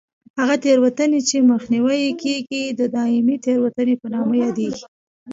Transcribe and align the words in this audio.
هغه 0.39 0.55
تېروتنې 0.63 1.19
چې 1.29 1.37
مخنیوی 1.51 1.97
یې 2.05 2.11
کېږي 2.23 2.63
د 2.79 2.81
دایمي 2.95 3.35
تېروتنې 3.45 3.95
په 4.01 4.07
نامه 4.13 4.35
یادېږي. 4.43 4.85